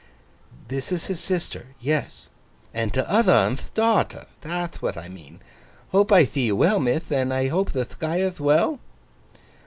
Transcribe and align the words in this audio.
'This 0.67 0.91
is 0.93 1.05
his 1.05 1.19
sister. 1.19 1.75
Yes.' 1.79 2.27
'And 2.73 2.91
t'other 2.91 3.33
on'th 3.35 3.71
daughter. 3.75 4.25
That'h 4.41 4.81
what 4.81 4.97
I 4.97 5.07
mean. 5.09 5.41
Hope 5.91 6.11
I 6.11 6.23
thee 6.23 6.47
you 6.47 6.55
well, 6.55 6.79
mith. 6.79 7.11
And 7.11 7.31
I 7.31 7.49
hope 7.49 7.71
the 7.71 7.85
Thquire'th 7.85 8.39
well? 8.39 8.79